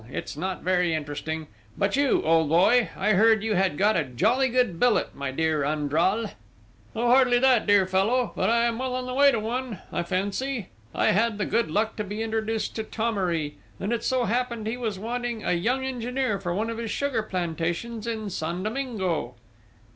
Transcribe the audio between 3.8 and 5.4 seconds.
a jolly good billet, my